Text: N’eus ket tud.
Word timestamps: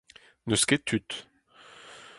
N’eus 0.45 0.63
ket 0.69 0.83
tud. 0.87 1.09